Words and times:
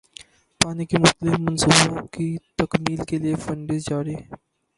پانی 0.61 0.85
کے 0.89 0.97
مختلف 1.03 1.35
منصوبوں 1.45 2.05
کی 2.13 2.27
تکمیل 2.57 3.01
کیلئے 3.09 3.33
فنڈز 3.43 3.81
جاری 3.89 4.15